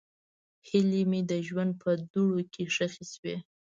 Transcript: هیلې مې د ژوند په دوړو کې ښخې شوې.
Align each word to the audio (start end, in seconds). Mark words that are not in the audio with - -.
هیلې 0.67 1.01
مې 1.09 1.21
د 1.31 1.33
ژوند 1.47 1.71
په 1.81 1.89
دوړو 2.11 2.39
کې 2.53 2.63
ښخې 2.75 3.05
شوې. 3.13 3.35